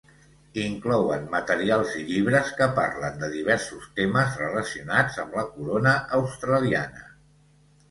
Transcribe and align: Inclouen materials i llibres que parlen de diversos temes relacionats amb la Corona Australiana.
Inclouen 0.59 1.27
materials 1.33 1.91
i 1.99 2.01
llibres 2.07 2.49
que 2.61 2.69
parlen 2.79 3.21
de 3.25 3.31
diversos 3.35 3.87
temes 4.01 4.41
relacionats 4.43 5.23
amb 5.27 5.39
la 5.43 5.47
Corona 5.53 5.97
Australiana. 6.23 7.09